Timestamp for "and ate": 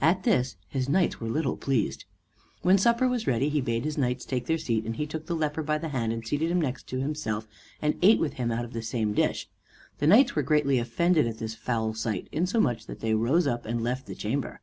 7.82-8.20